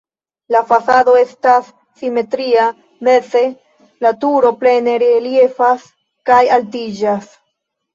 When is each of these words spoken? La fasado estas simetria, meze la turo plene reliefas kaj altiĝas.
La 0.53 0.61
fasado 0.69 1.13
estas 1.19 1.69
simetria, 1.99 2.65
meze 3.11 3.45
la 4.07 4.15
turo 4.27 4.57
plene 4.65 5.01
reliefas 5.09 5.89
kaj 6.33 6.45
altiĝas. 6.61 7.35